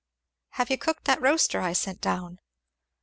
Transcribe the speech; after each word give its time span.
"Have 0.53 0.71
you 0.71 0.79
cooked 0.79 1.05
that 1.05 1.21
roaster 1.21 1.61
I 1.61 1.73
sent 1.73 2.01
down?" 2.01 2.39